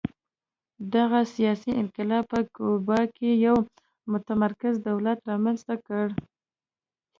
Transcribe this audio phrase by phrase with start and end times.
[0.95, 3.57] دغه سیاسي انقلاب په کیوبا کې یو
[4.11, 6.05] متمرکز دولت رامنځته کړ